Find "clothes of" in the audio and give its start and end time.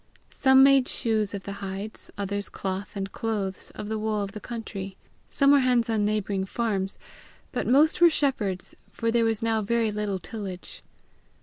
3.11-3.87